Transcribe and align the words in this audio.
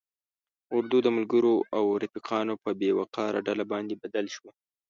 اردو 0.75 0.97
د 1.03 1.07
ملګرو 1.17 1.55
او 1.77 1.83
رفیقانو 2.03 2.53
په 2.63 2.69
بې 2.79 2.89
وقاره 2.99 3.39
ډله 3.47 3.63
باندې 3.71 3.99
بدل 4.03 4.25
شوه. 4.35 4.51